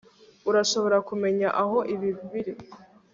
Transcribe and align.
Urashobora 0.49 0.97
kumenya 1.07 1.47
aho 1.61 1.77
ibi 1.95 2.09
biri 2.31 2.53